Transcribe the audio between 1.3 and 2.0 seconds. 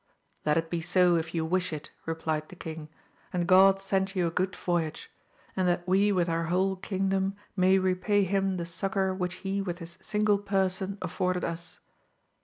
you wish it,